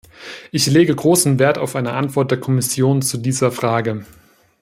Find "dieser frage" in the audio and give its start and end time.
3.19-4.03